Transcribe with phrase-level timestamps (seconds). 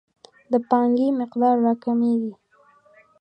[0.51, 2.33] د پانګې مقدار راکمیږي.